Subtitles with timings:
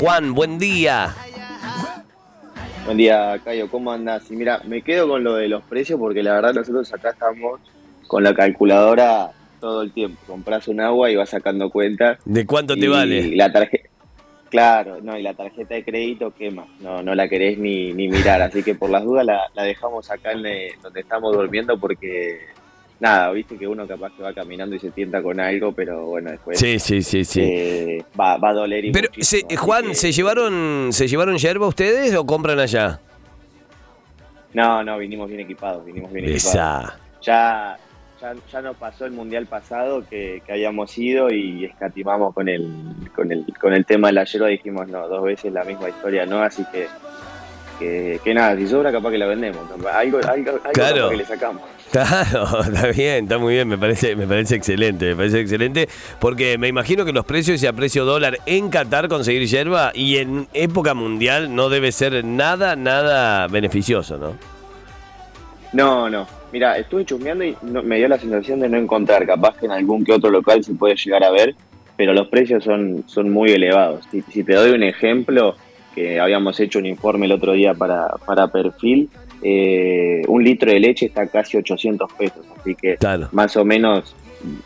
[0.00, 1.14] Juan, buen día.
[2.84, 4.28] Buen día, Cayo, ¿cómo andás?
[4.28, 7.60] Y mira, me quedo con lo de los precios porque la verdad nosotros acá estamos
[8.08, 9.30] con la calculadora
[9.60, 10.20] todo el tiempo.
[10.26, 12.18] Compras un agua y vas sacando cuentas.
[12.24, 13.36] ¿De cuánto te y vale?
[13.36, 13.88] La tarjeta,
[14.50, 18.42] claro, no, y la tarjeta de crédito quema, no, no la querés ni, ni mirar,
[18.42, 22.40] así que por las dudas la, la dejamos acá en eh, donde estamos durmiendo porque
[23.00, 26.30] nada, viste que uno capaz que va caminando y se tienta con algo, pero bueno,
[26.30, 27.40] después Sí, sí, sí, sí.
[27.42, 31.66] eh, va, va a doler y Pero, se- Juan, que- ¿se llevaron se llevaron yerba
[31.66, 33.00] ustedes o compran allá?
[34.52, 36.92] No, no, vinimos bien equipados, vinimos bien equipados.
[37.22, 37.76] Ya,
[38.20, 42.70] ya, ya nos pasó el mundial pasado que, que habíamos ido y escatimamos con el,
[43.16, 46.24] con el, con el tema de la yerba, dijimos no, dos veces la misma historia,
[46.24, 46.40] ¿no?
[46.42, 46.86] Así que,
[47.78, 50.96] que, que nada, si sobra capaz que la vendemos, algo, algo, algo Claro.
[50.96, 51.62] capaz que le sacamos.
[51.92, 55.88] Claro, está bien, está muy bien, me parece, me parece excelente, me parece excelente,
[56.20, 60.16] porque me imagino que los precios y a precio dólar en Qatar conseguir yerba y
[60.18, 64.34] en época mundial no debe ser nada, nada beneficioso, ¿no?
[65.72, 69.56] No, no, mira, estuve chusmeando y no- me dio la sensación de no encontrar, capaz
[69.56, 71.54] que en algún que otro local se puede llegar a ver,
[71.96, 74.04] pero los precios son, son muy elevados.
[74.10, 75.56] Si, si te doy un ejemplo,
[75.94, 79.08] que habíamos hecho un informe el otro día para, para perfil,
[79.42, 83.28] eh, un litro de leche está casi 800 pesos, así que Claro.
[83.32, 84.14] más o menos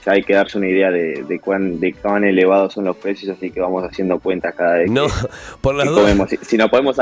[0.06, 3.50] hay que darse una idea de, de, cuán, de cuán elevados son los precios, así
[3.50, 5.12] que vamos haciendo cuentas cada vez No, que,
[5.60, 6.02] por las que dudas.
[6.04, 6.30] comemos.
[6.30, 6.96] Si, si nos podemos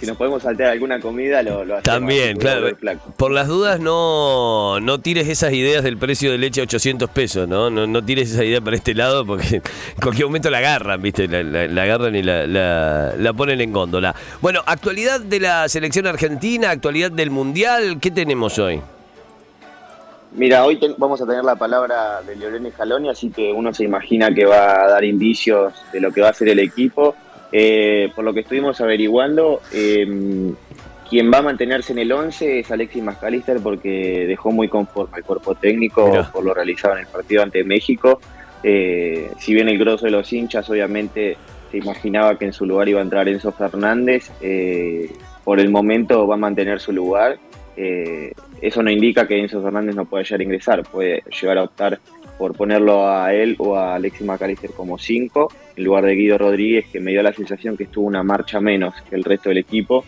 [0.00, 1.82] si nos podemos saltear alguna comida, lo, lo hacemos.
[1.82, 2.68] También, claro.
[3.16, 7.46] Por las dudas no, no tires esas ideas del precio de leche a 800 pesos,
[7.46, 7.68] ¿no?
[7.70, 11.28] No, no tires esa idea para este lado porque en cualquier momento la agarran, ¿viste?
[11.28, 14.14] La, la- la agarran y la, la- ponen en góndola.
[14.40, 18.80] Bueno, actualidad de la selección argentina, actualidad del Mundial, ¿qué tenemos hoy?
[20.32, 23.82] Mira, hoy ten- vamos a tener la palabra de Leonel Scaloni, así que uno se
[23.84, 27.16] imagina que va a dar indicios de lo que va a ser el equipo.
[27.52, 30.52] Eh, por lo que estuvimos averiguando, eh,
[31.08, 35.24] quien va a mantenerse en el 11 es Alexis Mascalister porque dejó muy conforme el
[35.24, 38.20] cuerpo técnico por lo realizado en el partido ante México.
[38.62, 41.36] Eh, si bien el grosso de los hinchas obviamente
[41.70, 45.10] se imaginaba que en su lugar iba a entrar Enzo Fernández, eh,
[45.42, 47.38] por el momento va a mantener su lugar.
[47.76, 51.98] Eso no indica que Enzo Fernández no pueda llegar a ingresar, puede llegar a optar
[52.40, 56.86] por ponerlo a él o a Alexis McAllister como 5, en lugar de Guido Rodríguez,
[56.90, 60.06] que me dio la sensación que estuvo una marcha menos que el resto del equipo.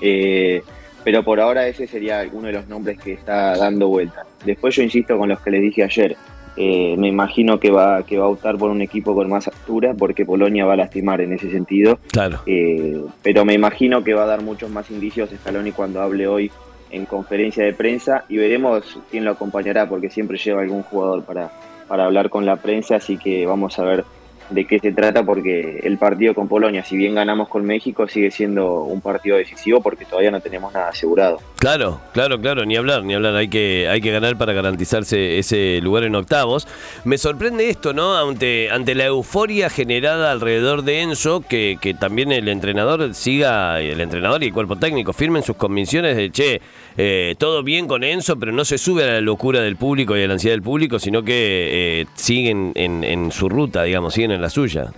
[0.00, 0.60] Eh,
[1.04, 4.26] pero por ahora ese sería uno de los nombres que está dando vuelta.
[4.44, 6.16] Después yo insisto con los que les dije ayer,
[6.56, 9.94] eh, me imagino que va, que va a optar por un equipo con más altura
[9.94, 12.00] porque Polonia va a lastimar en ese sentido.
[12.10, 12.40] Claro.
[12.46, 16.50] Eh, pero me imagino que va a dar muchos más indicios Scaloni cuando hable hoy
[16.94, 21.50] en conferencia de prensa y veremos quién lo acompañará porque siempre lleva algún jugador para,
[21.88, 24.04] para hablar con la prensa, así que vamos a ver
[24.50, 28.30] de qué se trata porque el partido con Polonia, si bien ganamos con México, sigue
[28.30, 31.40] siendo un partido decisivo porque todavía no tenemos nada asegurado.
[31.56, 35.80] Claro, claro, claro, ni hablar, ni hablar, hay que, hay que ganar para garantizarse ese
[35.82, 36.68] lugar en octavos.
[37.04, 38.16] Me sorprende esto, ¿no?
[38.16, 44.00] Ante, ante la euforia generada alrededor de Enzo, que, que también el entrenador siga, el
[44.00, 46.60] entrenador y el cuerpo técnico firmen sus convicciones de, che,
[46.96, 50.22] eh, todo bien con Enzo, pero no se sube a la locura del público y
[50.22, 54.33] a la ansiedad del público, sino que eh, siguen en, en su ruta, digamos, siguen
[54.34, 54.92] en la suya.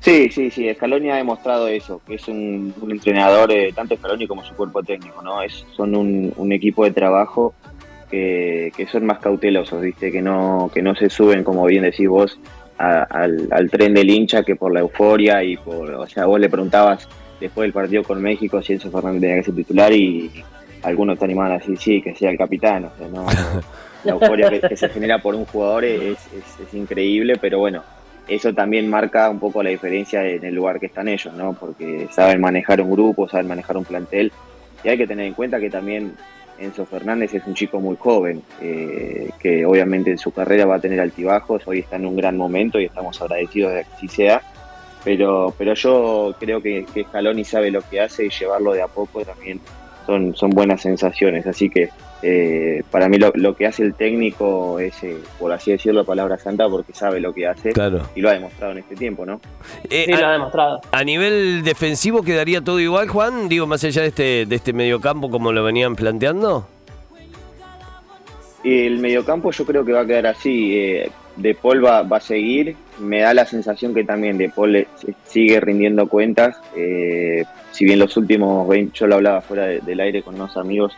[0.00, 4.26] Sí, sí, sí, Scaloni ha demostrado eso, que es un, un entrenador, eh, tanto Scaloni
[4.26, 5.40] como su cuerpo técnico, ¿no?
[5.42, 7.54] Es, son un, un equipo de trabajo
[8.10, 10.12] que, que son más cautelosos, ¿viste?
[10.12, 12.38] Que no, que no se suben, como bien decís vos,
[12.76, 16.38] a- al, al tren del hincha que por la euforia y por, o sea, vos
[16.38, 17.08] le preguntabas
[17.40, 20.30] después del partido con México si Enzo Fernández tenía que ser titular y
[20.82, 23.30] algunos te animaban a decir sí, que sea el capitán, o sea, no, no.
[24.04, 26.18] la euforia que, se genera por un jugador es
[26.72, 27.82] increíble, pero bueno,
[28.28, 31.52] eso también marca un poco la diferencia en el lugar que están ellos, ¿no?
[31.52, 34.32] Porque saben manejar un grupo, saben manejar un plantel.
[34.82, 36.14] Y hay que tener en cuenta que también
[36.58, 40.80] Enzo Fernández es un chico muy joven, eh, que obviamente en su carrera va a
[40.80, 44.42] tener altibajos, hoy está en un gran momento y estamos agradecidos de que así sea.
[45.04, 48.88] Pero, pero yo creo que, que Scaloni sabe lo que hace y llevarlo de a
[48.88, 49.60] poco también
[50.06, 51.46] son, son buenas sensaciones.
[51.46, 51.90] Así que
[52.26, 56.38] eh, para mí lo, lo que hace el técnico es, eh, por así decirlo, palabra
[56.38, 58.00] santa, porque sabe lo que hace Claro.
[58.14, 59.40] y lo ha demostrado en este tiempo, ¿no?
[59.90, 60.80] Eh, Sí, lo ha a, demostrado.
[60.90, 65.28] a nivel defensivo quedaría todo igual, Juan, digo, más allá de este, de este mediocampo
[65.30, 66.66] como lo venían planteando.
[68.62, 70.78] Y el mediocampo yo creo que va a quedar así.
[70.78, 72.76] eh, de Paul va, va a seguir.
[72.98, 74.86] Me da la sensación que también De Paul
[75.24, 76.56] sigue rindiendo cuentas.
[77.74, 80.96] Si bien los últimos 20, yo lo hablaba fuera de- del aire con unos amigos,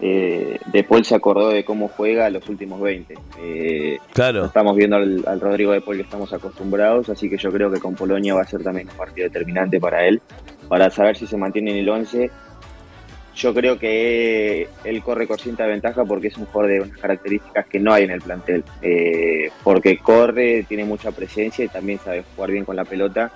[0.00, 3.14] eh, De Paul se acordó de cómo juega los últimos 20.
[3.40, 4.44] Eh, claro.
[4.44, 7.94] estamos viendo al, Rodrigo De Paul que estamos acostumbrados, así que yo creo que con
[7.96, 10.20] Polonia va a ser también un partido determinante para él,
[10.68, 12.30] para saber si se mantiene en el 11.
[13.34, 17.66] Yo creo que él corre con cierta ventaja porque es un jugador de unas características
[17.66, 18.64] que no hay en el plantel.
[18.82, 23.32] Eh, porque corre, tiene mucha presencia y también sabe jugar bien con la pelota.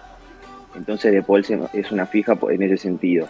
[0.74, 3.28] Entonces De Paul es una fija en ese sentido.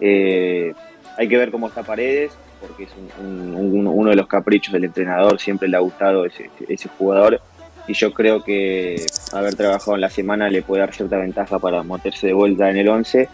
[0.00, 2.90] hay que ver cómo está Paredes porque es
[3.20, 7.40] uno de los caprichos del entrenador, siempre le ha gustado ese, jugador.
[7.86, 11.82] Y yo creo que haber trabajado en la semana le puede dar cierta ventaja para
[11.82, 13.28] meterse de vuelta en el 11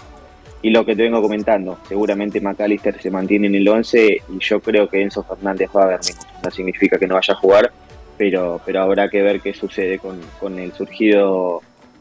[0.62, 4.61] y lo que te vengo comentando, seguramente McAllister se mantiene en el 11 y yo
[4.61, 7.73] creo que Enzo Fernández va a minutos, no significa que no vaya a jugar,
[8.17, 11.61] pero, pero habrá que ver qué sucede con, con el surgido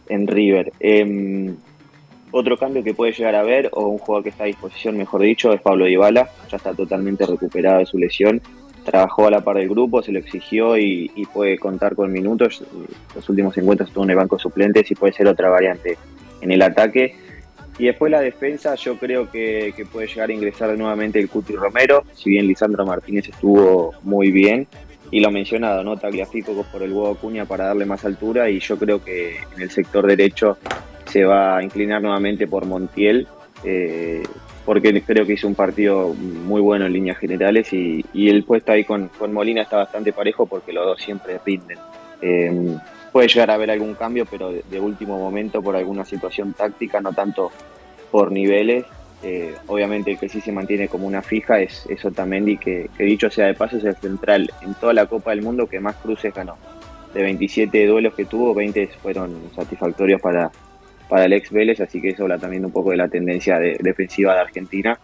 [0.10, 0.72] en River.
[0.80, 1.56] Em,
[2.32, 5.22] otro cambio que puede llegar a ver, o un jugador que está a disposición, mejor
[5.22, 6.30] dicho, es Pablo Dybala.
[6.50, 8.42] Ya está totalmente recuperado de su lesión.
[8.84, 12.64] Trabajó a la par del grupo, se lo exigió y, puede contar con minutos.
[13.16, 15.98] Los últimos encuentros estuvo en el banco suplentes y puede ser otra variante
[16.42, 17.16] en el ataque.
[17.78, 22.04] Y después la defensa, yo creo que, puede llegar a ingresar nuevamente el Cuti Romero,
[22.14, 24.68] si bien Lisandro Martínez estuvo muy bien.
[25.14, 25.96] Y lo mencionado, ¿no?
[25.96, 28.50] Tagliafico por el huevo Cuña para darle más altura.
[28.50, 30.58] Y yo creo que en el sector derecho
[31.06, 33.28] se va a inclinar nuevamente por Montiel,
[33.64, 34.24] eh,
[34.66, 38.86] porque creo que hizo un partido muy bueno en líneas generales y, el puesto ahí
[38.86, 41.78] con, Molina está bastante parejo porque los dos siempre rinden.
[42.20, 42.76] Eh,
[43.12, 47.14] puede llegar a haber algún cambio, pero de, último momento por alguna situación táctica, no
[47.14, 47.52] tanto
[48.10, 48.84] por niveles.
[49.24, 53.04] Eh, obviamente el que sí se mantiene como una fija es, es Otamendi, que, que
[53.06, 55.96] dicho sea de paso es el central en toda la Copa del Mundo que más
[55.96, 56.58] cruces ganó.
[57.14, 60.52] De 27 duelos que tuvo, 20 fueron satisfactorios para,
[61.08, 64.34] para el ex Vélez, así que eso habla también un poco de la tendencia defensiva
[64.34, 65.00] de Argentina.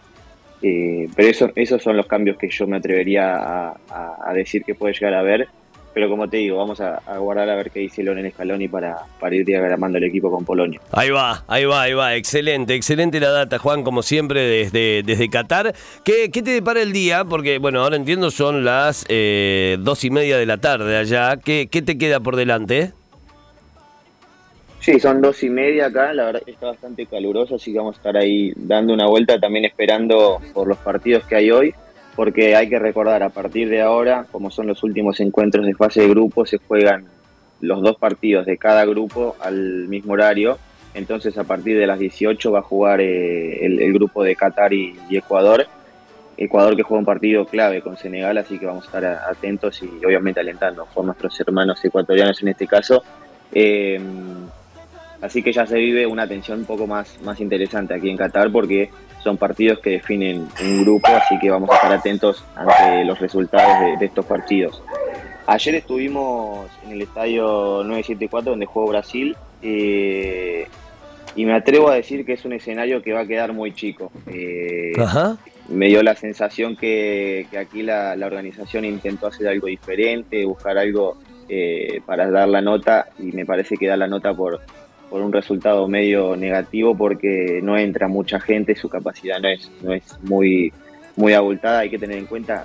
[0.62, 4.94] Eh, pero eso, esos son los cambios que yo me atrevería a, decir que puede
[4.94, 5.48] llegar a ver.
[5.92, 9.34] Pero como te digo, vamos a, guardar a ver qué dice Loren Scaloni para, para
[9.34, 10.80] ir diagramando el equipo con Polonia.
[10.92, 12.14] Ahí va, ahí va, ahí va.
[12.14, 15.74] Excelente, excelente la data, Juan, como siempre, desde, desde Qatar.
[16.04, 17.24] ¿Qué, te depara el día?
[17.24, 21.36] Porque, bueno, ahora entiendo son las eh, dos y media de la tarde allá.
[21.38, 22.92] ¿Qué, qué te queda por delante?
[24.80, 27.96] Sí, son dos y media acá, la verdad que está bastante caluroso, así que vamos
[27.96, 31.74] a estar ahí dando una vuelta también esperando por los partidos que hay hoy,
[32.20, 36.02] porque hay que recordar, a partir de ahora, como son los últimos encuentros de fase
[36.02, 37.06] de grupo, se juegan
[37.62, 40.58] los dos partidos de cada grupo al mismo horario,
[40.92, 44.98] entonces a partir de las 18 va a jugar eh, el, grupo de Qatar y,
[45.10, 45.66] Ecuador,
[46.36, 50.04] Ecuador que juega un partido clave con Senegal, así que vamos a estar atentos y
[50.04, 53.02] obviamente alentando por nuestros hermanos ecuatorianos en este caso.
[53.50, 53.98] Eh,
[55.22, 58.50] Así que ya se vive una tensión un poco más, más interesante aquí en Qatar
[58.50, 58.90] porque
[59.22, 63.98] son partidos que definen un grupo, así que vamos a estar atentos ante los resultados
[63.98, 64.82] de, estos partidos.
[65.46, 70.66] Ayer estuvimos en el estadio 974 donde jugó Brasil eh,
[71.36, 74.10] y me atrevo a decir que es un escenario que va a quedar muy chico.
[74.26, 74.92] Eh,
[75.68, 81.18] me dio la sensación que, aquí la, organización intentó hacer algo diferente, buscar algo
[81.48, 84.60] eh, para dar la nota y me parece que da la nota por,
[85.10, 89.92] por un resultado medio negativo porque no entra mucha gente, su capacidad no es, no
[89.92, 90.72] es muy,
[91.16, 91.80] muy abultada.
[91.80, 92.64] Hay que tener en cuenta,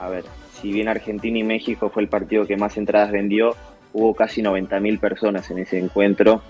[0.00, 0.24] a ver,
[0.60, 3.54] si bien Argentina y México fue el partido que más entradas vendió,
[3.92, 6.42] hubo casi 90.000 personas en ese encuentro,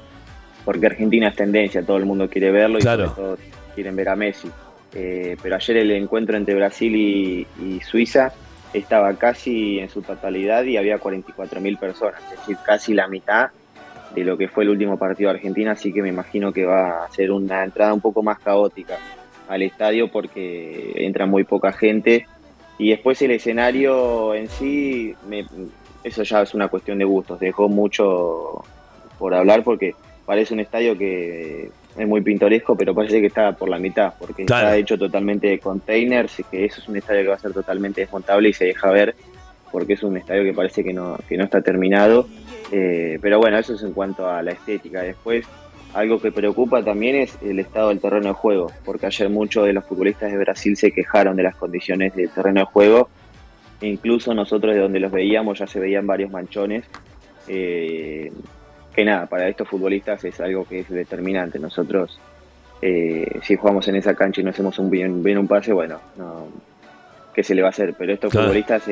[0.64, 3.36] porque Argentina es tendencia, todo el mundo quiere verlo y sobre todo
[3.74, 4.48] quieren ver a Messi.
[4.94, 8.32] Eh, pero ayer el encuentro entre Brasil y, y Suiza
[8.72, 13.50] estaba casi en su totalidad y había 44.000 personas, es decir, casi la mitad
[14.14, 17.04] de lo que fue el último partido de Argentina, así que me imagino que va
[17.04, 18.98] a ser una entrada un poco más caótica
[19.48, 22.26] al estadio porque entra muy poca gente.
[22.78, 25.14] Y después el escenario en sí,
[26.02, 28.64] eso ya es una cuestión de gustos, dejó mucho
[29.18, 29.94] por hablar porque
[30.26, 34.42] parece un estadio que es muy pintoresco, pero parece que está por la mitad, porque
[34.42, 37.52] está hecho totalmente de containers, y que eso es un estadio que va a ser
[37.52, 39.14] totalmente desmontable y se deja ver,
[39.74, 42.28] porque es un estadio que parece que no, que no está terminado
[42.76, 45.02] eh, pero bueno, eso es en cuanto a la estética.
[45.02, 45.46] Después,
[45.92, 49.72] algo que preocupa también es el estado del terreno de juego, porque ayer muchos de
[49.72, 53.08] los futbolistas de Brasil se quejaron de las condiciones del terreno de juego.
[53.80, 56.84] E incluso nosotros de donde los veíamos ya se veían varios manchones.
[57.46, 58.32] Eh,
[58.94, 61.58] que nada, para estos futbolistas es algo que es determinante.
[61.58, 62.18] Nosotros,
[62.80, 66.00] eh, si jugamos en esa cancha y no hacemos un bien, bien un pase, bueno,
[66.16, 66.46] no,
[67.34, 67.94] ¿qué se le va a hacer?
[67.98, 68.88] Pero estos futbolistas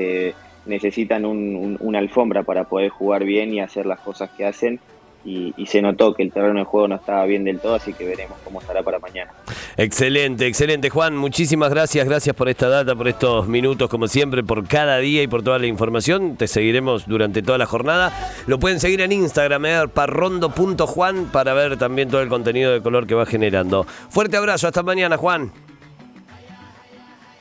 [0.66, 4.80] necesitan una alfombra para poder jugar bien y hacer las cosas que hacen.
[5.24, 8.04] Y, se notó que el terreno de juego no estaba bien del todo, así que
[8.04, 9.30] veremos cómo estará para mañana.
[9.76, 10.90] Excelente, excelente.
[10.90, 12.06] Juan, muchísimas gracias.
[12.06, 15.60] Gracias por esta data, por estos minutos, como siempre, por cada día y por toda
[15.60, 16.36] la información.
[16.36, 18.12] Te seguiremos durante toda la jornada.
[18.46, 23.06] Lo pueden seguir en Instagram, eh, parrondo.juan, para ver también todo el contenido de color
[23.06, 23.84] que va generando.
[23.84, 25.52] Fuerte abrazo, hasta mañana, Juan.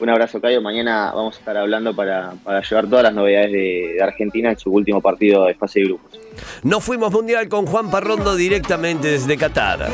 [0.02, 0.64] Un abrazo, Cayo.
[0.64, 2.34] Mañana vamos a estar hablando para,
[2.68, 6.20] llevar todas las novedades de, de, Argentina en su último partido de fase de grupos.
[6.64, 9.90] No fuimos mundial con Juan Parrondo directamente desde Qatar.